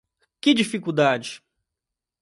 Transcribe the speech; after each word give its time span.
Que 0.41 0.55
dificuldade? 0.61 1.31